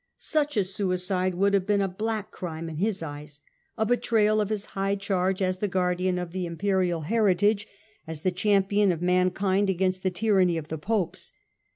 [0.17, 3.39] Such a suicide would have been a black crime in his eyes,
[3.77, 7.67] a betrayal of his high charge as the guardian of the Imperial heritage,
[8.07, 11.31] as the champion of mankind against the tyranny of the Popes.